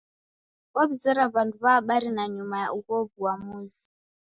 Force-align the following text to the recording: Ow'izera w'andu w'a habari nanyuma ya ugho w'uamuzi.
Ow'izera 0.79 1.23
w'andu 1.33 1.55
w'a 1.63 1.73
habari 1.77 2.09
nanyuma 2.15 2.55
ya 2.63 2.69
ugho 2.77 2.95
w'uamuzi. 3.19 3.83